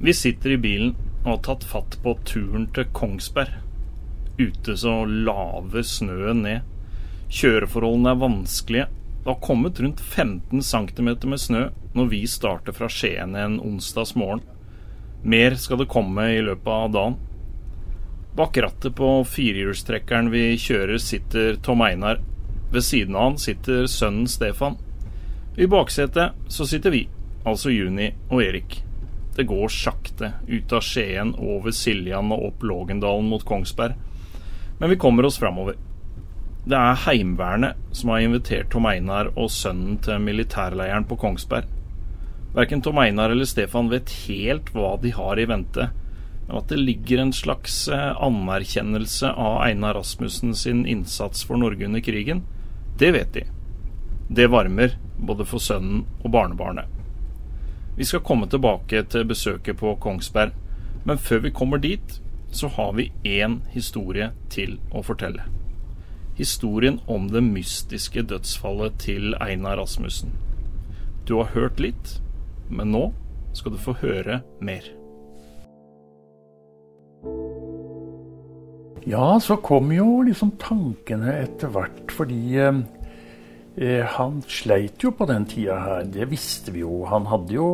[0.00, 0.92] Vi sitter i bilen
[1.24, 3.56] og har tatt fatt på turen til Kongsberg.
[4.38, 6.62] Ute så laver snøen ned.
[7.34, 8.86] Kjøreforholdene er vanskelige.
[9.24, 11.64] Det har kommet rundt 15 cm med snø
[11.98, 14.44] når vi starter fra Skien en onsdags morgen.
[15.26, 17.18] Mer skal det komme i løpet av dagen.
[18.38, 22.22] Bak rattet på firehjulstrekkeren vi kjører, sitter Tom Einar.
[22.70, 24.78] Ved siden av han sitter sønnen Stefan.
[25.58, 27.08] I baksetet så sitter vi,
[27.42, 28.84] altså Juni og Erik.
[29.38, 33.94] Det går sakte ut av Skien, over Siljan og opp Lågendalen mot Kongsberg.
[34.80, 35.76] Men vi kommer oss framover.
[36.66, 41.70] Det er Heimevernet som har invitert Tom Einar og sønnen til militærleiren på Kongsberg.
[42.56, 45.86] Verken Tom Einar eller Stefan vet helt hva de har i vente,
[46.48, 51.86] men at det ligger en slags eh, anerkjennelse av Einar Rasmussen sin innsats for Norge
[51.86, 52.42] under krigen,
[52.98, 53.46] det vet de.
[54.34, 56.97] Det varmer både for sønnen og barnebarnet.
[57.98, 60.52] Vi skal komme tilbake til besøket på Kongsberg,
[61.04, 62.20] men før vi kommer dit,
[62.54, 65.42] så har vi én historie til å fortelle.
[66.38, 70.30] Historien om det mystiske dødsfallet til Einar Rasmussen.
[71.26, 72.12] Du har hørt litt,
[72.70, 73.02] men nå
[73.58, 74.86] skal du få høre mer.
[79.10, 82.78] Ja, så kom jo liksom tankene etter hvert, fordi eh,
[83.78, 86.06] han sleit jo på den tida her.
[86.10, 87.04] Det visste vi jo.
[87.06, 87.68] Han hadde jo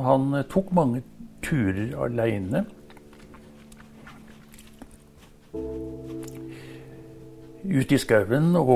[0.00, 1.02] Han tok mange
[1.44, 2.64] turer aleine.
[7.64, 8.70] Ute i skauen og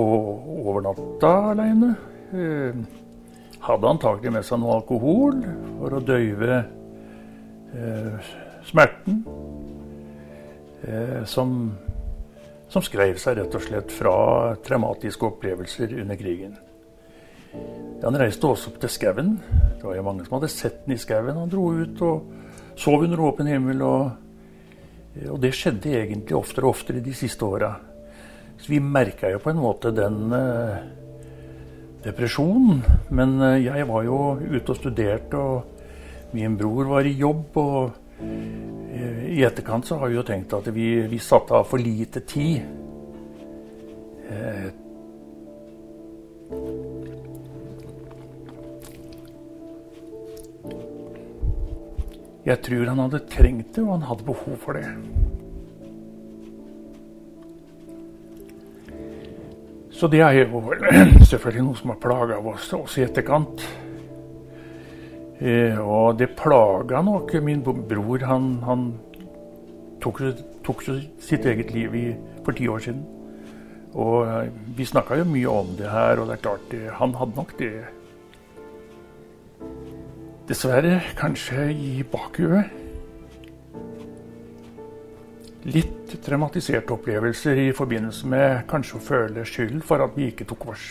[0.66, 1.94] overnatta aleine.
[2.34, 2.76] Eh,
[3.64, 5.40] hadde antakelig med seg noe alkohol
[5.78, 6.58] for å døyve
[7.72, 8.32] eh,
[8.68, 9.22] smerten.
[10.84, 11.72] Eh, som,
[12.68, 14.16] som skrev seg rett og slett fra
[14.66, 16.58] traumatiske opplevelser under krigen.
[18.04, 19.30] Han reiste også opp til skauen.
[19.78, 21.38] Det var jo mange som hadde sett den i skauen.
[21.38, 23.80] Han dro ut og sov under åpen himmel.
[23.86, 24.10] Og,
[25.30, 27.72] og det skjedde egentlig oftere og oftere de siste åra.
[28.60, 30.84] Så vi merka jo på en måte den eh,
[32.04, 32.84] depresjonen.
[33.16, 37.56] Men eh, jeg var jo ute og studerte, og min bror var i jobb.
[37.56, 41.80] Og eh, i etterkant så har vi jo tenkt at vi, vi satte av for
[41.80, 42.60] lite tid.
[44.28, 44.72] Eh,
[52.44, 54.84] jeg tror han hadde trengt det, og han hadde behov for det.
[59.94, 60.60] Så det er jo
[61.30, 63.64] selvfølgelig noe som har plaga oss, også i etterkant.
[65.40, 68.26] Eh, og det plaga nok min bror.
[68.28, 68.86] Han, han
[70.02, 70.20] tok,
[70.66, 70.84] tok,
[71.22, 72.06] sitt eget liv i,
[72.44, 73.04] for ti år siden.
[73.94, 77.14] Og eh, vi snakka jo mye om det her, og det er klart det, han
[77.16, 77.72] hadde nok det
[80.44, 82.68] Dessverre kanskje i bakhuet
[85.64, 90.66] litt traumatiserte opplevelser i forbindelse med kanskje å føle skyld for at vi ikke tok
[90.74, 90.90] oss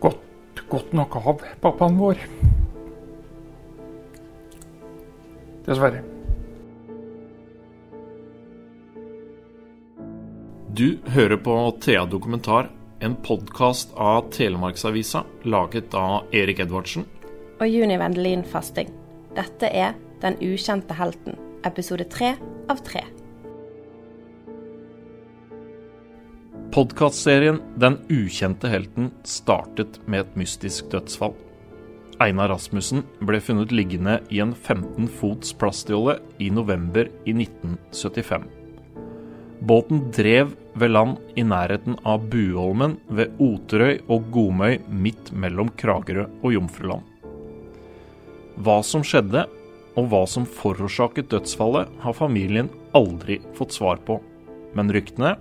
[0.00, 2.24] godt, godt nok av pappaen vår.
[5.68, 6.00] Dessverre.
[10.72, 17.06] Du hører på Thea Dokumentar, en podkast av Telemarksavisa laget av Erik Edvardsen.
[17.60, 18.90] Og Juni Vendelin Fasting.
[19.36, 22.34] Dette er den ukjente helten, episode tre
[22.68, 23.04] av tre.
[26.70, 31.34] Podkastserien Den ukjente helten startet med et mystisk dødsfall.
[32.20, 38.44] Einar Rasmussen ble funnet liggende i en 15 fots plastjolle i november i 1975.
[39.64, 46.26] Båten drev ved land i nærheten av Buholmen ved Oterøy og Gomøy midt mellom Kragerø
[46.42, 47.06] og Jomfruland.
[48.60, 49.46] Hva som skjedde,
[49.98, 54.20] og hva som forårsaket dødsfallet, har familien aldri fått svar på.
[54.76, 55.34] Men ryktene,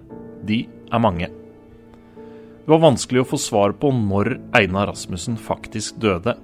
[0.48, 1.30] de er mange.
[1.30, 6.36] Det var vanskelig å få svar på når Einar Rasmussen faktisk døde.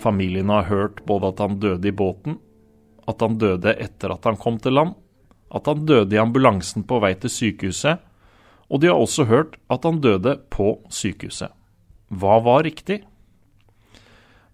[0.00, 2.38] Familien har hørt både at han døde i båten,
[3.10, 4.96] at han døde etter at han kom til land,
[5.50, 8.00] at han døde i ambulansen på vei til sykehuset,
[8.70, 11.50] og de har også hørt at han døde på sykehuset.
[12.10, 13.02] Hva var riktig?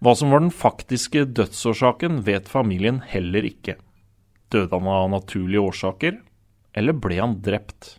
[0.01, 3.77] Hva som var den faktiske dødsårsaken, vet familien heller ikke.
[4.53, 6.19] Døde han av naturlige årsaker,
[6.77, 7.97] eller ble han drept?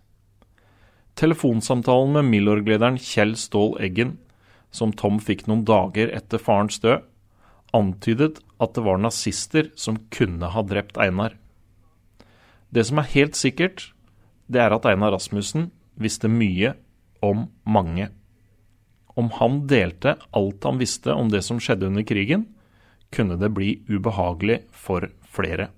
[1.17, 4.17] Telefonsamtalen med Milorg-lederen Kjell Ståhl Eggen,
[4.69, 7.01] som Tom fikk noen dager etter farens død,
[7.77, 11.33] antydet at det var nazister som kunne ha drept Einar.
[12.73, 13.91] Det som er helt sikkert,
[14.47, 16.75] det er at Einar Rasmussen visste mye
[17.23, 18.11] om mange
[19.17, 22.45] om han delte alt han visste om det som skjedde under krigen,
[23.09, 25.71] kunne det bli ubehagelig for flere.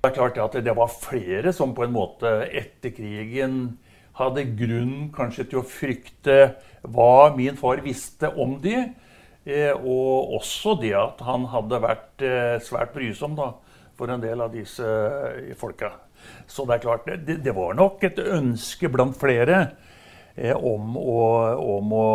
[0.00, 3.76] Det er klart at det var flere som på en måte etter krigen
[4.18, 6.38] hadde grunn kanskje til å frykte
[6.86, 8.76] hva min far visste om de.
[9.48, 13.52] Eh, og også det at han hadde vært eh, svært brysom da,
[13.98, 15.92] for en del av disse eh, folka.
[16.46, 19.68] Så det er klart, det, det var nok et ønske blant flere
[20.38, 21.22] om å,
[21.58, 22.08] om å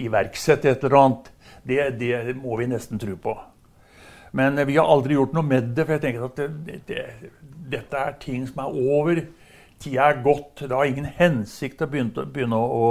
[0.00, 1.26] iverksette et eller annet.
[1.62, 3.34] Det, det, må vi nesten tro på.
[4.36, 6.40] Men vi har aldri gjort noe med det, for jeg tenker at
[6.88, 7.02] det,
[7.70, 9.20] dette er ting som er over.
[9.80, 10.62] Tida er gått.
[10.62, 12.88] Det har ingen hensikt å begynne, begynne å,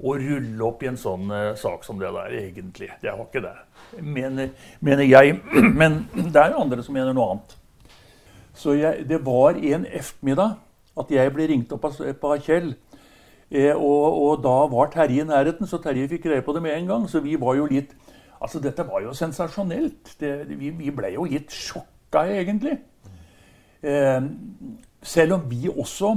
[0.00, 2.90] å rulle opp i en sånn uh, sak som det der, egentlig.
[3.02, 3.56] Det har ikke det,
[4.00, 5.40] mener, mener jeg.
[5.80, 7.58] Men det er jo andre som mener noe annet.
[8.54, 10.58] Så jeg, det var en eftermiddag
[11.00, 12.74] at jeg ble ringt opp av, av Kjell.
[13.52, 16.76] Eh, og, og, da var Terje i nærheten, så Terje fikk greie på det med
[16.76, 17.08] en gang.
[17.08, 17.96] Så vi var jo litt
[18.42, 20.16] Altså, dette var jo sensasjonelt.
[20.18, 22.72] Det, vi, vi ble jo litt sjokka, egentlig.
[23.86, 24.18] Eh,
[24.98, 26.10] selv om vi også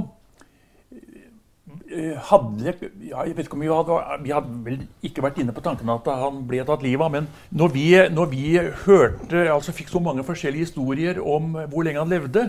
[2.28, 2.72] hadde
[3.06, 5.90] ja, jeg vet ikke om vi hadde, vi hadde vel ikke vært inne på tanken
[5.94, 8.46] at han ble tatt livet av, men når vi, når vi
[8.84, 12.48] hørte, altså fikk så mange forskjellige historier om hvor lenge han levde,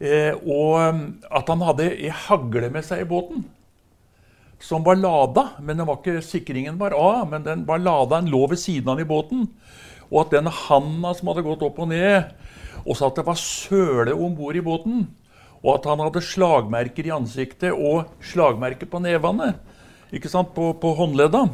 [0.00, 0.78] eh, og
[1.28, 3.44] at han hadde ei hagle med seg i båten
[4.62, 8.44] som var lada, men var ikke, sikringen var av, men den var lada, den lå
[8.52, 9.48] ved siden av den i båten,
[10.10, 12.30] og at den handa som hadde gått opp og ned,
[12.82, 15.04] og så at det var søle om bord i båten
[15.62, 19.52] og at han hadde slagmerker i ansiktet og slagmerker på nevene.
[20.12, 20.50] Ikke sant?
[20.56, 21.46] På, på håndledda.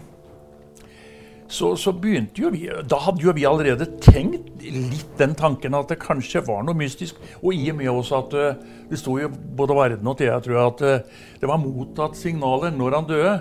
[1.48, 5.88] Så, så, begynte jo vi Da hadde jo vi allerede tenkt litt den tanken at
[5.88, 7.16] det kanskje var noe mystisk.
[7.40, 8.58] Og i og med også at eh,
[8.90, 12.74] det sto jo både Varden og Thea, tror jeg, at eh, det var mottatt signaler
[12.76, 13.34] når han døde,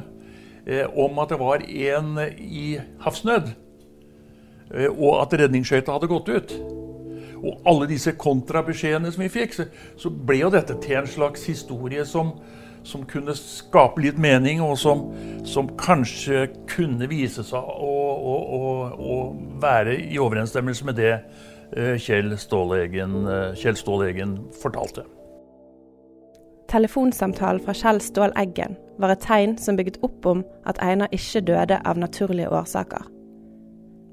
[0.63, 2.67] eh, om at det var en i
[3.03, 3.51] havsnød.
[4.91, 6.55] Og at redningsskøyta hadde gått ut
[7.43, 9.67] og alle disse kontrabeskjedene som vi fikk, så,
[9.99, 12.33] så, ble jo dette til en slags historie som,
[12.87, 15.07] som kunne skape litt mening, og som,
[15.47, 18.63] som kanskje kunne vise seg å, å, å,
[18.97, 19.19] å,
[19.61, 23.77] være i overensstemmelse med det uh, Kjell Stålegen, uh, Kjell
[24.61, 25.05] fortalte.
[26.67, 31.45] Telefonsamtalen fra Kjell Stål Eggen var et tegn som bygget opp om at Einar ikke
[31.47, 33.05] døde av naturlige årsaker.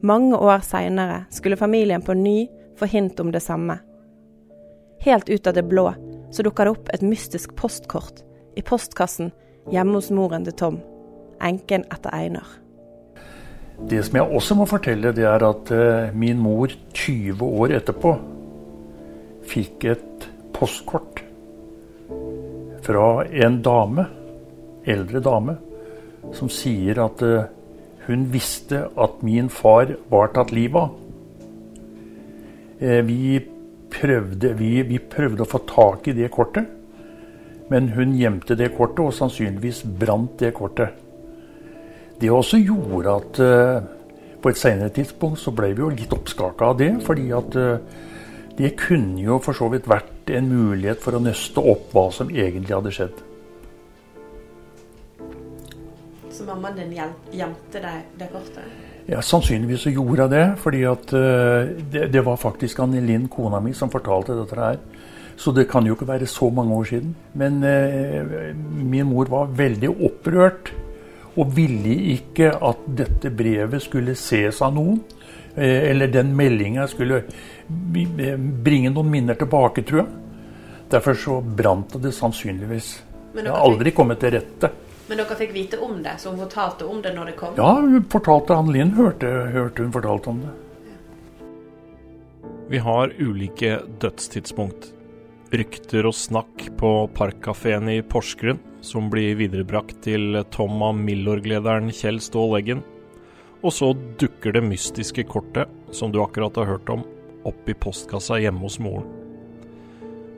[0.04, 2.44] Mange år seinere skulle familien på ny
[2.78, 3.78] få hint om det samme.
[5.04, 5.90] Helt ut av det blå
[6.34, 8.24] så dukker det opp et mystisk postkort
[8.58, 9.30] i postkassen
[9.72, 10.78] hjemme hos moren til Tom,
[11.42, 12.48] enken etter Einar.
[13.78, 18.14] Det som jeg også må fortelle, det er at uh, min mor 20 år etterpå
[19.50, 21.20] fikk et postkort
[22.84, 24.06] fra en dame,
[24.86, 25.56] eldre dame,
[26.36, 27.46] som sier at uh,
[28.06, 31.03] hun visste at min far var tatt livet av.
[32.84, 33.40] Eh, vi
[33.90, 36.68] prøvde, vi, vi prøvde å få tak i det kortet,
[37.70, 40.98] men hun gjemte det kortet, og sannsynligvis brant det kortet.
[42.20, 43.86] Det også gjorde at uh,
[44.42, 46.90] på et senere tidspunkt så ble vi jo litt oppskaka av det.
[47.06, 48.02] Fordi at uh,
[48.54, 52.30] det kunne jo for så vidt vært en mulighet for å nøste opp hva som
[52.30, 53.22] egentlig hadde skjedd.
[56.30, 58.93] Så mammaen din gjemte deg det kortet?
[59.06, 60.44] Ja, Sannsynligvis så gjorde jeg det.
[60.58, 64.78] fordi at uh, det, det, var faktisk Anne Linn, kona mi, som fortalte dette her.
[65.36, 67.14] Så det kan jo ikke være så mange år siden.
[67.34, 70.72] Men uh, min mor var veldig opprørt.
[71.36, 75.02] Og ville ikke at dette brevet skulle ses av noen.
[75.54, 77.24] Uh, eller den meldinga skulle
[77.68, 80.12] bringe noen minner tilbake, tror jeg.
[80.94, 82.88] Derfor så brant det sannsynligvis.
[83.34, 84.70] Det har aldri kommet til rette.
[85.06, 87.56] Men dere fikk vite om det, så hun fortalte om det når det kom?
[87.60, 90.52] Ja, hun fortalte Anne Linn hørte, hørte hun fortalte om det.
[92.72, 94.88] Vi har ulike dødstidspunkt.
[95.52, 102.22] Rykter og snakk på Parkkafeen i Porsgrunn, som blir viderebrakt til Tom av Milorg-lederen Kjell
[102.24, 102.80] Ståhl Eggen.
[103.60, 107.04] Og så dukker det mystiske kortet, som du akkurat har hørt om,
[107.44, 109.04] opp i postkassa hjemme hos moren.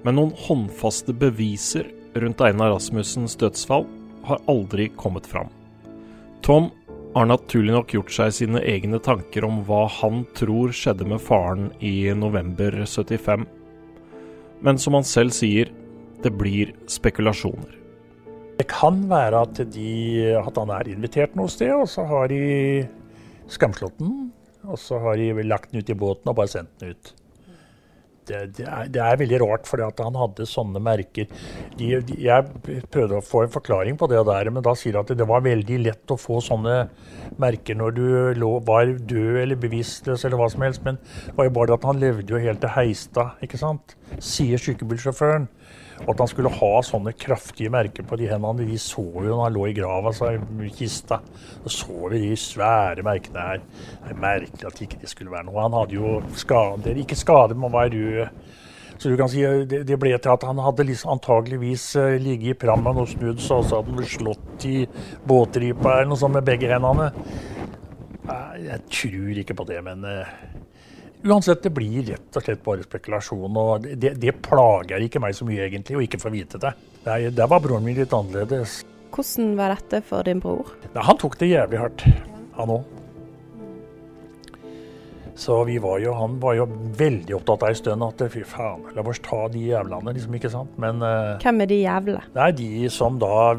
[0.02, 1.86] Men noen håndfaste beviser
[2.18, 3.86] rundt Einar Rasmussens dødsfall
[4.26, 5.48] har aldri kommet fram.
[6.42, 6.70] Tom
[7.16, 11.70] har naturlig nok gjort seg sine egne tanker om hva han tror skjedde med faren
[11.80, 13.46] i november 75.
[14.60, 15.72] Men som han selv sier,
[16.22, 17.72] det blir spekulasjoner.
[18.56, 19.90] Det kan være at, de,
[20.40, 22.86] at han er invitert noe sted, og så har de
[23.52, 24.30] skamslått den.
[24.66, 27.12] Og så har de lagt den ut i båten og bare sendt den ut.
[28.28, 31.28] Det, det, er, det, er, veldig rart, for han hadde sånne merker.
[31.78, 35.02] De, de, jeg prøvde å få en forklaring på det der, men da sier de
[35.02, 36.78] at det var veldig lett å få sånne
[37.42, 38.06] merker når du
[38.40, 40.84] lå, var død eller bevisstløs eller hva som helst.
[40.86, 43.96] Men det var jo bare at han levde jo helt til Heistad, ikke sant?
[44.18, 45.48] Sier sykebilsjåføren.
[46.04, 48.66] At han skulle ha sånne kraftige merker på de hendene.
[48.68, 51.22] Vi så jo når han lå i grava altså i kista.
[51.64, 53.64] Så så vi de svære merkene her.
[54.04, 55.62] Det er merkelig at ikke det skulle være noe.
[55.64, 57.00] Han hadde jo skader.
[57.00, 58.28] Ikke skader, men var rød.
[58.98, 62.54] Så du kan si det, det ble til at han hadde liksom antageligvis uh, ligget
[62.54, 64.76] i prammen og snudd seg, og så hadde han slått i
[65.28, 67.10] båtripa eller noe sånt med begge hendene.
[68.56, 70.32] Jeg tror ikke på det, men uh,
[71.26, 73.56] Uansett, det blir rett og slett bare spekulasjon.
[73.58, 76.74] og Det, det plager ikke meg så mye, egentlig, å ikke få vite det.
[77.06, 78.82] Der, der var broren min litt annerledes.
[79.14, 80.70] Hvordan var dette for din bror?
[80.92, 82.04] Nei, han tok det jævlig hardt,
[82.58, 82.92] han òg.
[85.36, 86.64] Så vi var jo, han var jo
[86.96, 90.52] veldig opptatt av en stund at fy faen, la oss ta de jævlene, liksom, ikke
[90.52, 90.78] sant.
[90.80, 92.22] Men uh, Hvem er de jævle?
[92.38, 93.52] Nei, de som da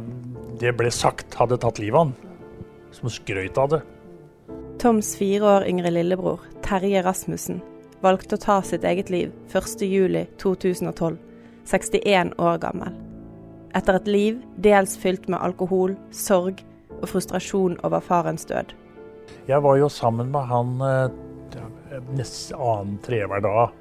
[0.58, 2.16] det ble sagt hadde tatt livet av han.
[2.98, 3.84] Som skrøyt av det.
[4.82, 7.62] Toms fire år yngre lillebror, Terje Rasmussen,
[8.04, 11.16] valgte å ta sitt eget liv 1.7.2012,
[11.64, 12.98] 61 år gammel.
[13.78, 16.60] Etter et liv dels fylt med alkohol, sorg
[16.98, 18.74] og frustrasjon over farens død.
[19.48, 23.78] Jeg var jo sammen med han eh, nesten annen hver dag.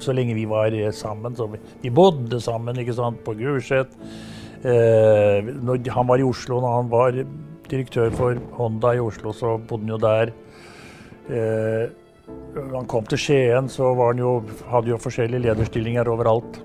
[0.00, 1.36] Så lenge vi var sammen.
[1.36, 1.50] Så
[1.82, 3.92] vi bodde sammen ikke sant, på Gulset.
[4.64, 5.52] Eh,
[5.92, 7.20] han var i Oslo når han var
[7.68, 10.34] direktør for Honda i Oslo, så bodde han jo der.
[11.30, 11.88] Eh,
[12.56, 14.38] han kom til Skien, så han jo,
[14.70, 16.60] hadde jo forskjellige lederstillinger overalt.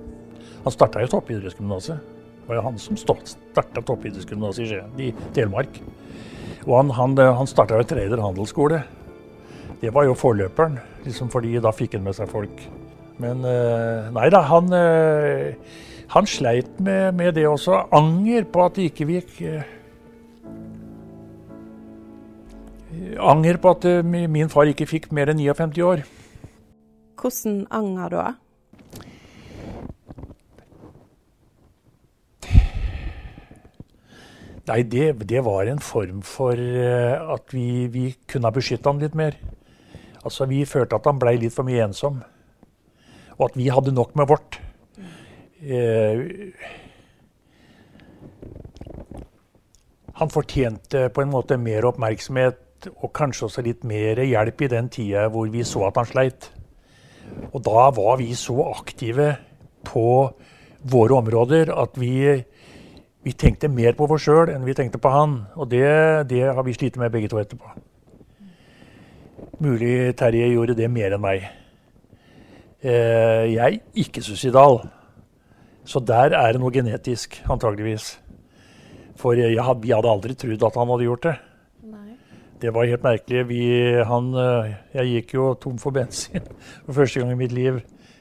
[0.63, 2.01] Han starta jo toppidrettsgymnaset.
[2.41, 5.81] Det var jo han som starta toppidrettsgymnaset i Skien, i Telemark.
[6.67, 8.83] Og han, han, han starta jo Treider handelsskole.
[9.81, 12.65] Det var jo forløperen, liksom fordi da fikk han med seg folk.
[13.21, 15.77] Men eh, nei da, han, eh,
[16.13, 17.87] han sleit med, med, det også.
[17.97, 19.39] Anger på at det ikke gikk
[23.19, 26.05] anger på at eh, min far ikke fikk mer enn 59 år.
[27.21, 28.25] Hvordan anger da?
[34.71, 39.01] Nei, det, det, var en form for uh, at vi, vi kunne ha beskytta han
[39.01, 39.35] litt mer.
[40.21, 42.21] Altså, Vi følte at han blei litt for mye ensom.
[43.39, 44.59] Og at vi hadde nok med vårt.
[45.61, 46.21] Eh,
[50.21, 54.89] han fortjente på en måte mer oppmerksomhet og kanskje også litt mer hjelp i den
[54.93, 56.49] tida hvor vi så at han sleit.
[57.51, 59.35] Og da var vi så aktive
[59.87, 60.07] på
[60.91, 62.13] våre områder at vi,
[63.23, 65.37] vi tenkte mer på oss sjøl enn vi tenkte på han.
[65.55, 65.87] Og det,
[66.31, 67.75] det har vi slitt med begge to etterpå.
[69.61, 71.45] Mulig Terje gjorde det mer enn meg.
[72.81, 74.81] Eh, jeg er ikke suicidal.
[75.85, 78.15] Så der er det noe genetisk, antageligvis.
[79.21, 81.37] For jeg, vi hadde aldri trodd at han hadde gjort det.
[82.61, 83.47] Det var helt merkelig.
[83.49, 83.63] Vi,
[84.05, 86.43] han, eh, jeg gikk jo tom for bensin
[86.85, 87.79] for første gang i mitt liv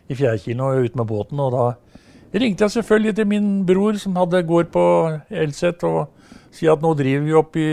[0.09, 1.40] i Fjærkino ut med båten.
[1.44, 4.85] Og da ringte jeg selvfølgelig til min bror som hadde gård på
[5.28, 6.09] Elset, og
[6.56, 7.68] sier at nå driver vi opp i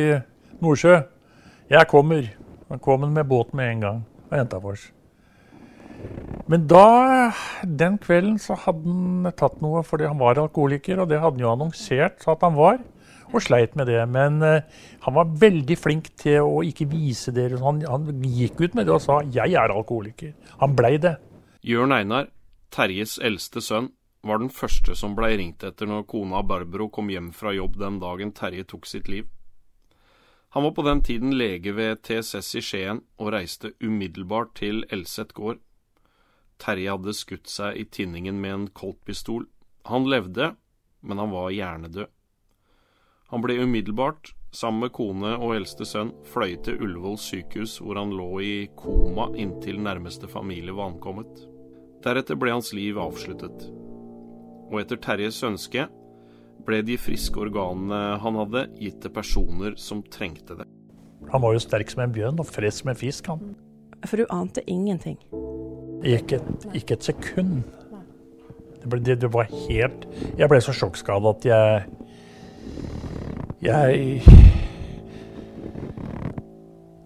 [0.59, 0.99] Nordsjø.
[1.71, 2.27] Jeg kommer.
[2.67, 4.89] Han kom med båten med en gang og henta oss.
[6.51, 7.31] Men da,
[7.63, 11.45] den kvelden, så hadde han tatt noe fordi han var alkoholiker, og det hadde han
[11.45, 12.83] jo annonsert at han var
[13.33, 13.99] og sleit med det.
[14.09, 14.61] Men uh,
[15.05, 17.49] han var veldig flink til å ikke vise det.
[17.61, 20.33] Han, han gikk ut med det og sa 'jeg er alkoholiker'.
[20.59, 21.17] Han blei det.
[21.63, 22.27] Jørn Einar,
[22.71, 23.91] Terjes eldste sønn,
[24.23, 27.99] var den første som blei ringt etter når kona Barbro kom hjem fra jobb den
[27.99, 29.27] dagen Terje tok sitt liv.
[30.49, 35.33] Han var på den tiden lege ved TSS i Skien og reiste umiddelbart til Elset
[35.33, 35.59] gård.
[36.57, 39.45] Terje hadde skutt seg i tinningen med en koltpistol.
[39.85, 40.55] Han levde,
[41.01, 42.09] men han var hjernedød.
[43.27, 48.13] Han ble umiddelbart, sammen med kone og eldste sønn, fløyet til Ullevål sykehus, hvor han
[48.15, 51.41] lå i koma inntil nærmeste familie var ankommet.
[52.05, 53.67] Deretter ble hans liv avsluttet.
[54.71, 55.89] Og etter Terjes ønske
[56.67, 60.67] ble de friske organene han hadde, gitt til personer som trengte det.
[61.27, 63.55] Han var jo sterk som en bjørn og frisk som en fisk, han.
[64.07, 65.19] For du ante ingenting?
[66.07, 67.59] Ikke et, ikke et sekund.
[68.77, 70.03] Det, ble, det, det, var helt
[70.37, 71.87] Jeg ble så sjokkskada at jeg
[73.61, 74.21] jeg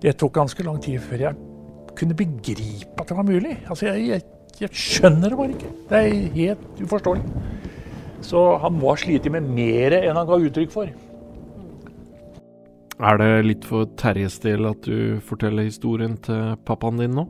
[0.02, 1.36] Det tok ganske lang tid før jeg
[1.96, 3.54] kunne begripe at det var mulig.
[3.70, 4.22] Altså, jeg, jeg,
[4.62, 5.72] jeg skjønner det bare ikke.
[5.90, 7.24] Det er helt uforståelig.
[8.26, 10.90] Så han var sliten med mer enn han ga uttrykk for.
[13.02, 17.26] Er det litt for Terjes del at du forteller historien til pappaen din nå?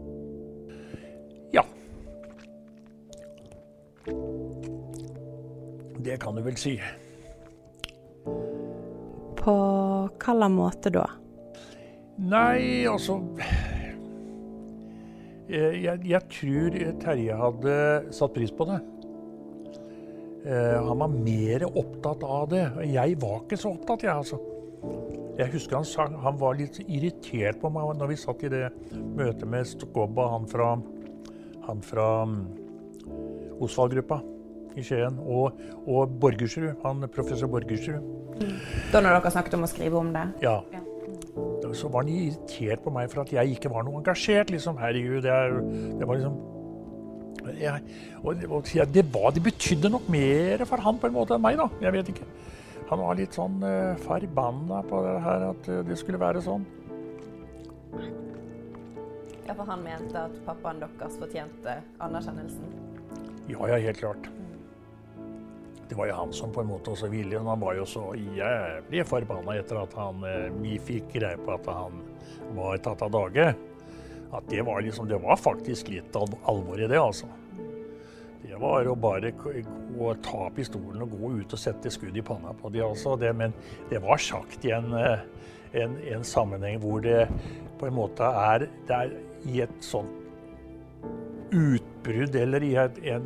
[1.56, 1.64] Ja.
[6.04, 6.76] Det kan du vel si.
[9.42, 9.56] På
[10.22, 11.08] hvilken måte da?
[12.22, 13.18] Nei, altså
[15.52, 17.76] jeg, jeg, tror Terje hadde
[18.16, 18.78] satt pris på det.
[20.46, 22.64] Eh, han var mer opptatt av det.
[22.88, 24.40] Jeg var ikke så opptatt, jeg, altså.
[25.38, 28.66] Jeg husker han, sang, han var litt irritert på meg når vi satt i det
[28.94, 30.74] møtet med Stokobba, han fra,
[31.68, 32.42] han fra um,
[33.62, 34.22] Osvald-gruppa
[34.78, 38.21] i Skien, og, og Borgersrud, han professor Borgersrud.
[38.92, 40.26] Da når dere snakket om å skrive om det?
[40.44, 40.60] Ja.
[41.72, 44.52] Så var han irritert på meg for at jeg ikke var noe engasjert.
[44.52, 45.62] liksom, Herregud, det, er,
[46.00, 46.40] det var liksom
[47.58, 47.82] jeg,
[48.22, 51.58] og, og, det, var, det betydde nok mer for han på en måte enn meg,
[51.58, 51.68] da.
[51.82, 52.28] Jeg vet ikke.
[52.92, 56.68] Han var litt sånn uh, forbanna på det her, at uh, det skulle være sånn.
[59.48, 62.78] Ja, for han mente at pappaen deres fortjente anerkjennelsen?
[63.50, 64.30] Ja, ja, helt klart.
[65.92, 67.40] Det var jo han som på en måte også ville.
[67.44, 71.66] Han var jo så jævlig forbanna etter at han, uh, vi fikk greie på at
[71.68, 71.98] han
[72.56, 73.50] var tatt av dage.
[74.32, 77.28] At det var liksom Det var faktisk litt alvor i det, altså.
[78.46, 82.24] Det var å bare gå og ta pistolen og gå ut og sette skudd i
[82.24, 83.18] panna på de altså.
[83.20, 83.52] Det, men
[83.92, 87.28] det var sagt i en, en, en, sammenheng hvor det
[87.84, 89.12] på en måte er, er
[89.44, 90.21] i et sånt
[91.52, 93.26] utbrudd eller i et, en,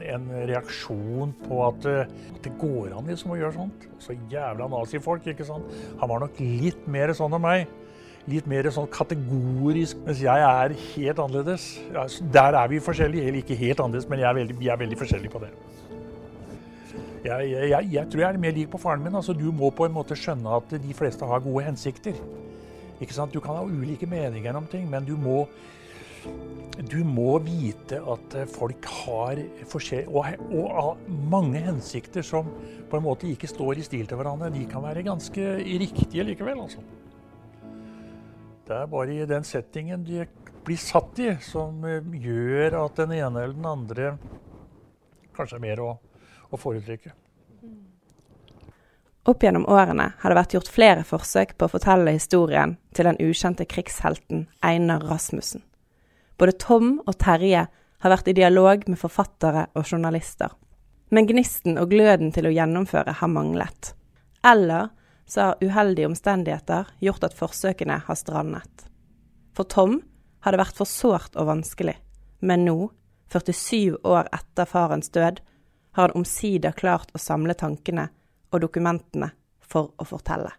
[0.00, 1.88] en, reaksjon på at
[2.44, 3.88] det går an liksom å gjøre sånt.
[4.02, 5.68] Så jævla nazifolk, ikke sant.
[6.00, 7.66] Han var nok litt mer sånn enn meg
[8.30, 11.66] litt mer sånn kategorisk, mens jeg er helt annerledes.
[12.34, 13.28] Der er vi forskjellige.
[13.28, 15.52] Eller ikke helt annerledes, men er veldig, jeg er veldig forskjellig på det.
[17.26, 19.14] Jeg, jeg, jeg, tror jeg er mer lik på faren min.
[19.18, 22.18] Altså, du må på en måte skjønne at de fleste har gode hensikter.
[23.00, 23.34] Ikke sant?
[23.34, 25.44] Du kan ha ulike meninger om ting, men du må,
[26.86, 29.40] du må vite at folk har
[30.04, 32.50] og, og, mange hensikter som
[32.90, 34.52] på en måte ikke står i stil til hverandre.
[34.52, 35.46] De kan være ganske
[35.80, 36.60] riktige likevel.
[36.66, 36.84] altså.
[38.66, 40.26] Det er bare i den settingen de
[40.66, 44.16] blir satt i, som eh, gjør at den ene eller den andre
[45.36, 45.92] kanskje er mer å,
[46.50, 47.12] å foretrekke.
[49.26, 53.18] Opp gjennom årene har det vært gjort flere forsøk på å fortelle historien til den
[53.22, 55.65] ukjente krigshelten Einar Rasmussen.
[56.36, 60.52] Både Tom og Terje har vært i dialog med forfattere og journalister.
[61.08, 63.94] Men gnisten og gløden til å gjennomføre har manglet.
[64.44, 64.90] Eller
[65.26, 68.86] så har uheldige omstendigheter gjort at forsøkene har strandet.
[69.56, 70.00] For Tom
[70.44, 71.96] har det vært for sårt og vanskelig,
[72.44, 72.76] men nå,
[73.32, 75.40] 47 år etter farens død,
[75.96, 78.10] har han omsider klart å samle tankene
[78.52, 80.52] og dokumentene for å fortelle.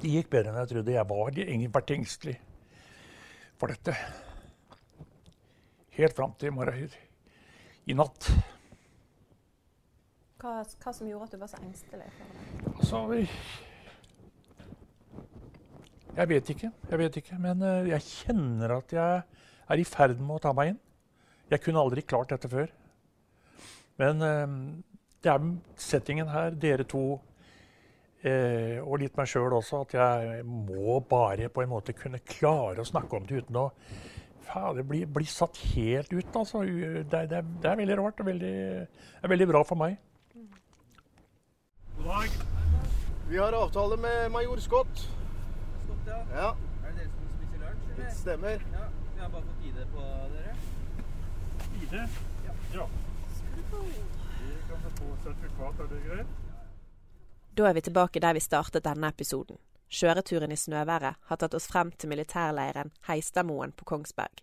[0.00, 0.94] Det gikk bedre enn jeg trodde.
[0.94, 2.36] Jeg var egentlig vært engstelig
[3.60, 3.96] for dette.
[5.92, 6.92] Helt fram til morgen
[7.84, 8.28] i natt.
[10.40, 12.70] Hva, hva, som gjorde at du var så engstelig for det?
[12.72, 13.00] Altså,
[16.16, 16.70] jeg vet ikke.
[16.90, 17.36] Jeg vet ikke.
[17.40, 19.20] Men uh, jeg kjenner at jeg
[19.68, 20.80] er i ferd med å ta meg inn.
[21.52, 22.72] Jeg kunne aldri klart dette før.
[24.00, 24.56] Men uh,
[25.22, 30.98] det er settingen her, dere to uh, og litt meg sjøl også, at jeg må
[31.04, 33.68] bare på en måte kunne klare å snakke om det uten å
[34.46, 36.36] fader, bli, bli satt helt ut.
[36.36, 36.62] Altså.
[36.64, 39.96] Det, det, det, er veldig rart og veldig, det er veldig bra for meg.
[41.96, 42.36] God dag.
[43.28, 45.04] Vi har avtale med major Scott.
[45.84, 46.20] Scott, ja.
[46.34, 46.50] ja.
[46.82, 47.90] Er det dere som spiser lunsj?
[47.96, 48.66] Det stemmer.
[48.76, 50.54] Ja, Vi har bare fått ID på dere.
[51.82, 51.98] ID?
[52.46, 52.56] Ja.
[52.74, 52.86] ja.
[53.72, 56.38] Kan få sertifikat, er det greit?
[57.56, 59.56] Da er vi tilbake der vi startet denne episoden.
[59.92, 64.40] Kjøreturen i snøværet har tatt oss frem til militærleiren Heistadmoen på Kongsberg.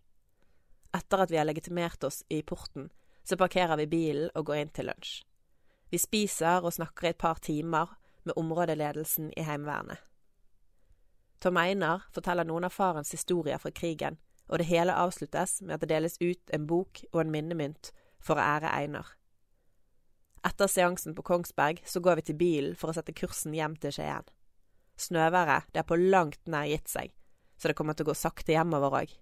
[0.94, 2.92] Etter at vi har legitimert oss i porten,
[3.26, 5.24] så parkerer vi bilen og går inn til lunsj.
[5.90, 9.98] Vi spiser og snakker i et par timer med områdeledelsen i Heimevernet.
[11.42, 15.82] Tom Einar forteller noen av farens historier fra krigen, og det hele avsluttes med at
[15.86, 19.16] det deles ut en bok og en minnemynt for å ære Einar.
[20.46, 23.96] Etter seansen på Kongsberg så går vi til bilen for å sette kursen hjem til
[23.96, 24.28] Skien.
[25.00, 27.14] Snøværet det er på langt nær gitt seg,
[27.58, 29.14] så det kommer til å gå sakte hjemover òg.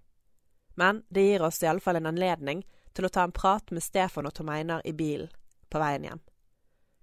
[0.78, 2.64] Men det gir oss iallfall en anledning
[2.94, 5.30] til å ta en prat med Stefan og Tom Einar i bilen
[5.70, 6.20] på veien hjem.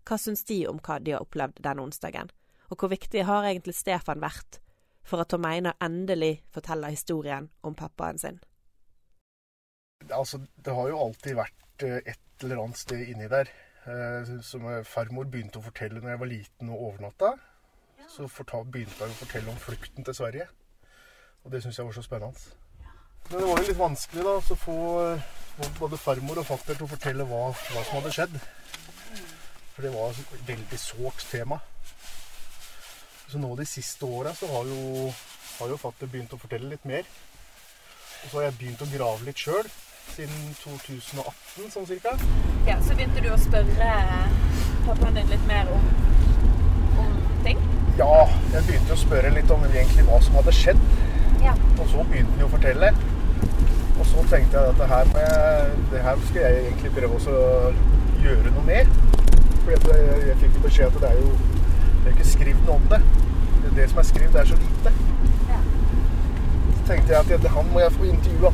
[0.06, 2.30] Hva syns de om hva de har opplevd denne onsdagen,
[2.70, 4.60] og hvor viktig har egentlig Stefan vært
[5.06, 8.40] for at Tom Einar endelig forteller historien om pappaen sin?
[10.10, 13.50] Altså, det har jo alltid vært eh, et eller annet sted inni der.
[13.86, 17.36] Eh, som farmor begynte å fortelle når jeg var liten og overnatta.
[18.10, 18.28] Så
[18.72, 20.48] begynte han å fortelle om flukten til Sverige.
[21.46, 22.56] Og det syns jeg var så spennende.
[23.30, 25.30] Men det var jo litt vanskelig da, å få eh,
[25.80, 28.36] både farmor og fatter til å fortelle hva, hva som hadde skjedd.
[29.76, 31.60] For det var et veldig sårt tema.
[33.28, 35.10] Så nå de siste åra så har jo,
[35.60, 37.10] har jo fatter begynt å fortelle litt mer.
[38.24, 39.70] Og så har jeg begynt å grave litt sjøl.
[40.15, 42.13] Siden 2018 sånn cirka.
[42.70, 43.89] Ja, Så begynte du å spørre
[44.86, 45.89] pappaen din litt mer om,
[47.02, 47.65] om ting?
[47.96, 50.80] Ja, jeg begynte å spørre litt om egentlig hva som hadde skjedd.
[51.44, 51.54] Ja.
[51.80, 52.90] Og så begynte han å fortelle.
[53.96, 57.38] Og så tenkte jeg at det her, med, det her skal jeg egentlig prøve å
[58.26, 58.98] gjøre noe med.
[59.62, 61.32] For jeg, jeg fikk jo beskjed at det er jo
[62.06, 63.00] det er ikke skrevet noe om det.
[63.64, 64.92] Det, det som er skrevet, det er så lite.
[65.50, 65.62] Ja.
[66.76, 68.52] Så tenkte jeg at han må jeg få intervjua.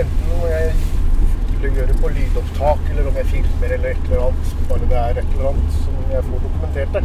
[0.00, 4.54] Enten må jeg gjøre på lydopptak, eller om jeg filmer eller et eller annet.
[4.70, 7.04] Bare det er et eller annet som jeg får dokumentert det.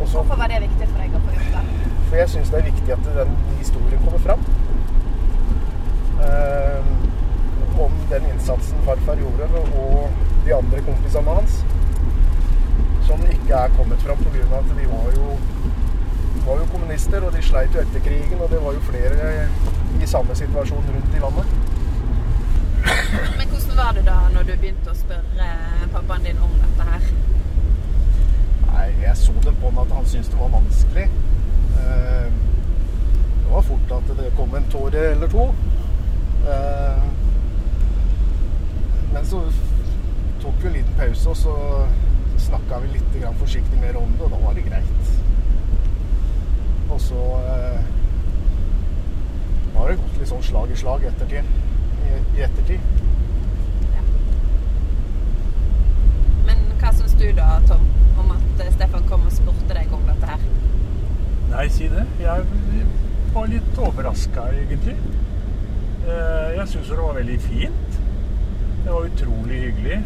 [0.00, 1.84] Også, Hvorfor var det viktig for deg å få gjort det?
[2.14, 4.42] for jeg syns det er viktig at den historien kommer fram.
[6.26, 6.84] Eh,
[7.84, 9.48] om den innsatsen farfar gjorde,
[9.80, 10.10] og
[10.44, 11.56] de andre kompisene hans.
[13.08, 14.44] Som ikke er kommet fram pga.
[14.60, 15.26] at de var jo,
[16.46, 18.40] var jo kommunister, og de sleit jo etter krigen.
[18.40, 19.48] Og det var jo flere
[20.02, 21.46] i samme situasjon rundt i landet.
[23.38, 25.52] Men hvordan var det da når du begynte å spørre
[25.92, 27.23] pappaen din om dette her?
[29.04, 31.06] Jeg så det på han at han syntes det var vanskelig.
[31.78, 32.32] Eh,
[33.44, 35.44] Det var fort at det kom en tåre eller to.
[36.48, 37.02] Eh,
[39.12, 39.42] Men så
[40.42, 41.54] tok vi en liten pause, og så
[42.38, 45.12] snakka vi litt forsiktig mer om det, og da var det greit.
[46.90, 47.20] Og så
[49.74, 51.48] var har det gått litt sånn slag i slag ettertid.
[52.36, 52.80] I ettertid.
[56.46, 57.86] Men hva syns du da, Tom,
[58.22, 60.44] om at eh, Stefan kom og spurte deg om dette her?
[61.64, 62.02] Nei, si det.
[62.20, 62.42] Jeg
[63.32, 64.92] var litt overraska, egentlig.
[66.04, 67.94] Eh, Jeg syns det var veldig fint.
[68.84, 69.96] Det var utrolig hyggelig.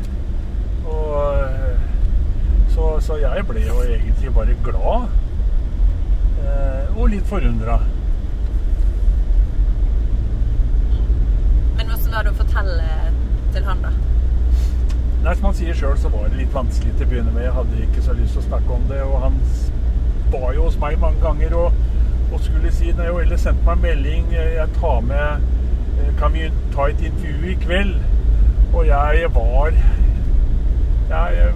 [0.86, 1.80] Og eh,
[2.70, 5.08] så, så jeg ble jo egentlig bare glad.
[6.44, 7.80] eh, Og litt forundra.
[11.74, 12.86] Men hvordan var det å fortelle
[13.56, 13.90] til han, da?
[15.26, 17.48] Nei, som han sier sjøl, så var det litt vanskelig til å begynne med.
[17.48, 19.02] Jeg hadde ikke så lyst til å snakke om det.
[19.10, 19.42] Og han
[20.32, 21.72] ba jo hos meg mange ganger og,
[22.32, 24.26] og skulle si Nei, eller sendte meg en melding.
[24.34, 25.48] eh, Jeg tar med
[26.00, 27.94] eh, Kan vi ta et intervju i kveld?
[28.74, 29.72] Og jeg var
[31.10, 31.52] Jeg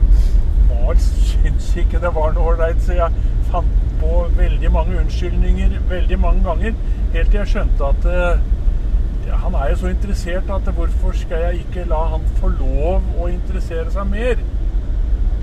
[0.71, 3.13] var Syns ikke det var noe ålreit, så jeg
[3.51, 6.73] fant på veldig mange unnskyldninger veldig mange ganger.
[7.13, 8.07] Helt til jeg skjønte at
[9.29, 13.05] ja, han er jo så interessert at hvorfor skal jeg ikke la han få lov
[13.21, 14.41] å interessere seg mer?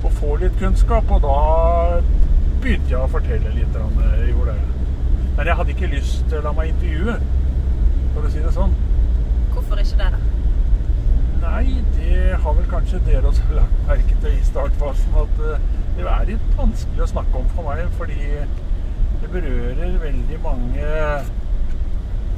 [0.03, 1.11] Og få litt kunnskap.
[1.11, 2.01] Og da
[2.63, 3.75] begynte jeg å fortelle litt.
[3.79, 4.79] om gjorde det.
[5.37, 7.15] Men jeg hadde ikke lyst til å la meg intervjue,
[8.13, 8.73] for å si det sånn.
[9.53, 10.19] Hvorfor ikke det, da?
[11.39, 15.15] Nei, det har vel kanskje dere også lagt merke til i startfasen.
[15.23, 15.67] At eh,
[15.97, 18.19] det er litt vanskelig å snakke om for meg, fordi
[19.19, 20.89] det berører veldig mange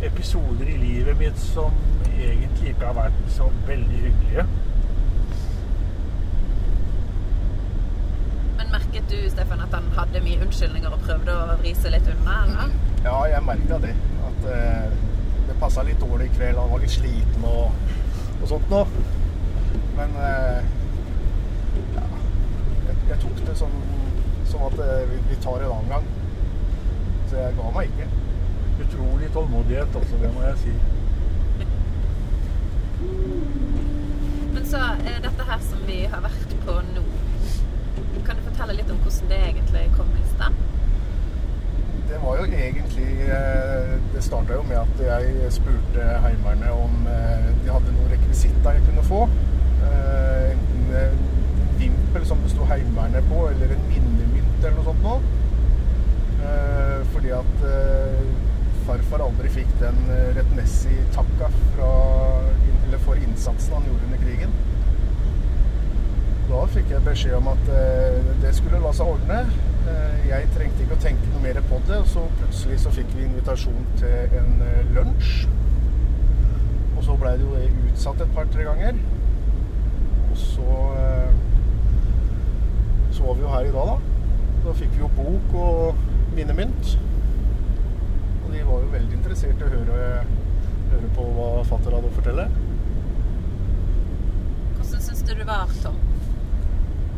[0.01, 1.73] episoder i livet mitt som
[2.11, 4.45] egentlig ikke har vært så veldig hyggelige.
[8.57, 12.07] Men merket du, Stefan, at han hadde mye unnskyldninger og prøvde å vri seg litt
[12.13, 12.35] unna?
[12.45, 12.75] eller?
[13.03, 13.91] Ja, jeg merka det.
[14.27, 14.93] At eh,
[15.49, 16.59] det passa litt dårlig i kveld.
[16.61, 17.65] Han var litt sliten og,
[18.39, 18.85] og sånt noe.
[19.97, 20.61] Men eh,
[21.97, 22.05] ja,
[22.87, 23.75] jeg, jeg tok det som,
[24.47, 26.09] som at eh, vi, vi tar en annen gang.
[27.27, 28.09] Så jeg ga meg ikke.
[28.85, 30.73] Utrolig tålmodighet også, det må jeg si.
[34.51, 37.10] Men så er dette her som vi har vært på nå.
[38.25, 40.57] Kan du fortelle litt om hvordan det egentlig kom i stand?
[42.11, 47.47] Det var jo egentlig eh, Det starta jo med at jeg spurte Heimevernet om eh,
[47.63, 49.21] de hadde noen rekvisitter jeg kunne få.
[49.87, 51.21] Eh, Enten en
[51.79, 55.37] vimpel som det sto Heimevernet på, eller en minnemynt eller noe sånt noe.
[57.11, 57.63] Fordi at
[58.87, 59.97] farfar aldri fikk den
[60.35, 61.49] rettmessige takka
[63.05, 64.53] for innsatsen han gjorde under krigen.
[66.51, 69.37] Da fikk jeg beskjed om at eh, det skulle la seg ordne.
[69.87, 72.01] Eh, jeg trengte ikke å tenke noe mer på det.
[72.03, 75.45] Og så plutselig så fikk vi invitasjon til en eh, lunsj.
[76.97, 78.99] Og så blei det jo utsatt et par-tre ganger.
[80.27, 80.67] Og så
[83.11, 83.95] Så var vi jo her i dag, da.
[84.65, 86.03] Da fikk vi jo bok og
[86.35, 86.93] minnemynt.
[88.43, 89.97] Og de var jo veldig interessert i å høre,
[90.93, 92.47] høre på hva fatter hadde å fortelle.
[94.77, 95.99] Hvordan syns du det var, Tom?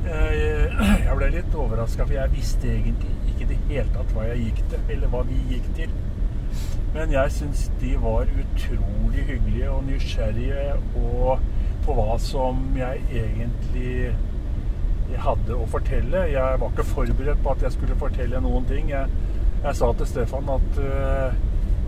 [0.03, 0.71] Jeg,
[1.07, 4.49] jeg ble litt overraska, for jeg visste egentlig ikke i det hele tatt hva jeg
[4.49, 5.95] gikk til, eller hva vi gikk til.
[6.93, 10.65] Men jeg syns de var utrolig hyggelige og nysgjerrige,
[10.99, 11.47] og
[11.83, 14.13] på hva som jeg egentlig
[15.23, 16.27] hadde å fortelle.
[16.31, 18.91] Jeg var ikke forberedt på at jeg skulle fortelle noen ting.
[18.93, 19.09] Jeg,
[19.63, 21.41] jeg sa til Stefan at uh,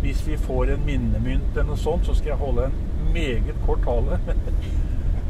[0.04, 3.86] hvis vi får en minnemynt eller noe sånt, så skal jeg holde en meget kort
[3.86, 4.20] tale.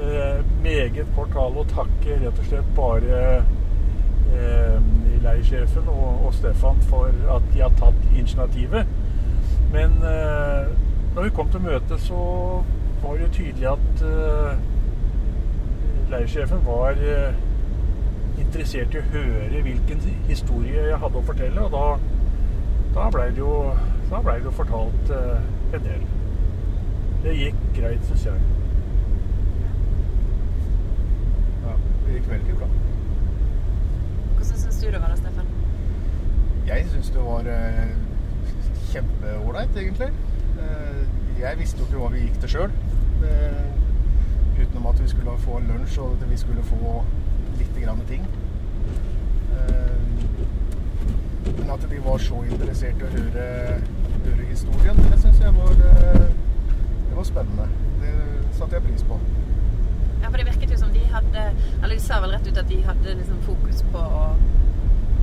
[0.01, 3.21] uh, meget kort tale og takke rett og slett bare
[4.35, 4.77] eh,
[5.23, 8.87] leirsjefen og, og, Stefan for at de har tatt initiativet.
[9.73, 12.19] Men når vi kom til møtet, så
[13.03, 14.03] var det tydelig at
[16.11, 16.99] leirsjefen var
[18.41, 21.65] interessert i å høre hvilken historie jeg hadde å fortelle.
[21.65, 21.85] Og da,
[22.95, 23.47] da blei det,
[24.11, 26.05] ble det jo fortalt eh, en del.
[27.25, 28.54] Det gikk greit, syns jeg.
[32.05, 32.69] Det gikk veldig bra.
[34.35, 35.51] Hvordan syns du det var da, Steffen?
[36.67, 37.83] Jeg syns det var uh,
[38.93, 40.11] kjempeålreit, egentlig.
[40.59, 41.03] Uh,
[41.39, 42.79] jeg visste jo ikke hva vi gikk til sjøl.
[44.55, 47.03] utenom at vi skulle få lunsj og at vi skulle få
[47.59, 48.27] lite grann ting.
[49.55, 49.97] Eh,
[51.57, 53.45] men at de var så interessert i å høre,
[54.25, 56.27] høre historien, det syns jeg var, eh,
[57.09, 57.67] det var spennende.
[58.01, 58.13] Det
[58.57, 59.19] satte jeg pris på.
[60.21, 61.24] Ja, for det virket jo som de hadde
[61.95, 64.23] de sa vel rett ut at de hadde liksom fokus på å,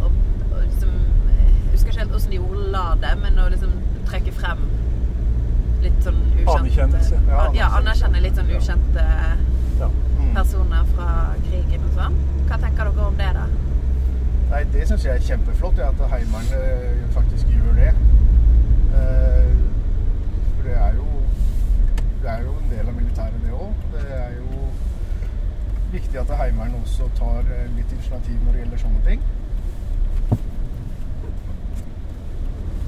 [0.01, 3.75] å, å liksom Jeg husker ikke helt hvordan de ordla det, men å liksom
[4.09, 4.63] trekke frem
[5.83, 7.19] litt sånn ukjente Anerkjennelse.
[7.29, 9.05] Ja, ja anerkjenne litt sånn ukjente
[9.81, 9.89] ja.
[9.89, 10.31] Mm.
[10.37, 11.09] personer fra
[11.49, 12.19] krigen og sånn.
[12.49, 13.47] Hva tenker dere om det, da?
[14.53, 17.93] Nei, Det syns jeg er kjempeflott, at Heimevernet eh, faktisk gjør det.
[19.01, 19.53] Eh,
[20.55, 21.09] for det er jo
[22.23, 23.87] det er jo en del av militæret, det òg.
[23.97, 24.52] Det er jo
[25.93, 29.25] viktig at Heimevernet også tar eh, litt initiativ når det gjelder sånne ting.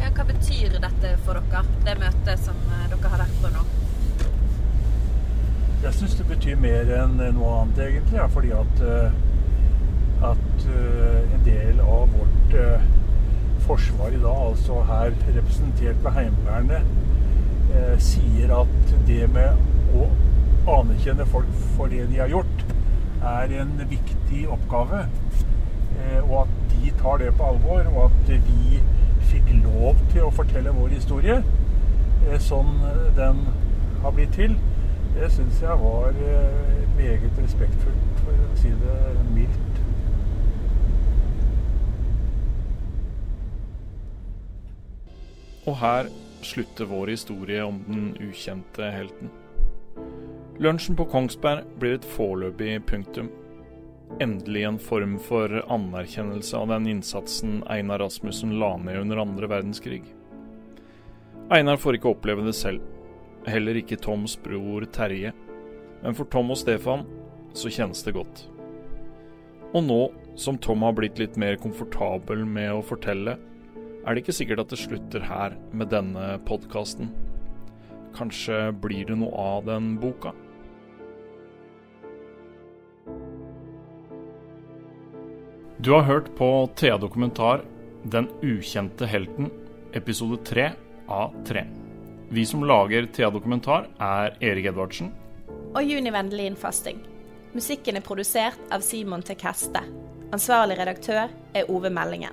[0.00, 3.64] Ja, hva betyr dette for dere, det møtet som dere har vært på nå?
[5.84, 8.16] Jeg syns det betyr mer enn noe annet, egentlig.
[8.16, 9.16] Ja, fordi at, eh,
[10.24, 12.86] at eh, en del av vårt eh,
[13.66, 16.94] forsvar i dag, altså her representert ved Heimevernet,
[17.98, 20.04] sier at det med å
[20.76, 22.60] anerkjenne folk for det de har gjort,
[23.24, 25.04] er en viktig oppgave.
[26.28, 28.80] Og at de tar det på alvor, og at vi
[29.30, 31.38] fikk lov til å fortelle vår historie
[32.42, 32.78] sånn
[33.16, 33.44] den
[34.02, 34.56] har blitt til.
[35.14, 38.96] Det syns jeg var eh, meget respektfullt, for å si det
[39.34, 39.80] mildt.
[45.64, 46.10] Og her
[46.44, 49.30] slutter vår historie om den ukjente helten.
[50.64, 53.26] Lunsjen på Kongsberg blir et foreløpig punktum.
[54.24, 60.06] Endelig en form for anerkjennelse av den innsatsen Einar Rasmussen la ned under andre verdenskrig.
[61.52, 62.80] Einar får ikke oppleve det selv,
[63.44, 65.34] Heller ikke Toms bror Terje.
[66.00, 67.04] Men for Tom og Stefan
[67.52, 68.46] så kjennes det godt.
[69.74, 70.00] Og nå
[70.40, 74.72] som Tom har blitt litt mer komfortabel med å fortelle, er det ikke sikkert at
[74.72, 77.12] det slutter her med denne podkasten.
[78.16, 80.32] Kanskje blir det noe av den boka?
[85.84, 87.60] Du har hørt på Thea Dokumentar
[88.02, 89.50] 'Den ukjente helten',
[89.92, 90.70] episode 3
[91.08, 91.64] av 3.
[92.28, 95.12] Vi som lager Thea Dokumentar, er Erik Edvardsen.
[95.74, 97.02] Og Juni Vendelin Fasting.
[97.52, 99.82] Musikken er produsert av Simon Tekeste.
[100.32, 102.32] Ansvarlig redaktør er Ove Meldingen.